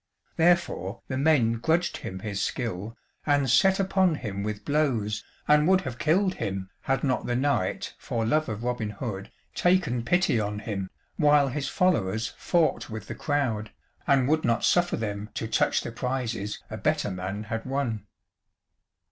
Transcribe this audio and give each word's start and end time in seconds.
Therefore 0.35 1.03
the 1.09 1.17
men 1.19 1.59
grudged 1.59 1.97
him 1.97 2.21
his 2.21 2.41
skill, 2.41 2.97
and 3.23 3.47
set 3.47 3.79
upon 3.79 4.15
him 4.15 4.41
with 4.41 4.65
blows, 4.65 5.23
and 5.47 5.67
would 5.67 5.81
have 5.81 5.99
killed 5.99 6.33
him, 6.33 6.71
had 6.81 7.03
not 7.03 7.27
the 7.27 7.35
knight, 7.35 7.93
for 7.99 8.25
love 8.25 8.49
of 8.49 8.63
Robin 8.63 8.89
Hood, 8.89 9.31
taken 9.53 10.03
pity 10.03 10.39
on 10.39 10.57
him, 10.57 10.89
while 11.17 11.49
his 11.49 11.69
followers 11.69 12.29
fought 12.35 12.89
with 12.89 13.05
the 13.05 13.13
crowd, 13.13 13.69
and 14.07 14.27
would 14.27 14.43
not 14.43 14.65
suffer 14.65 14.97
them 14.97 15.29
to 15.35 15.47
touch 15.47 15.81
the 15.81 15.91
prizes 15.91 16.63
a 16.71 16.77
better 16.77 17.11
man 17.11 17.43
had 17.43 17.63
won. 17.63 18.07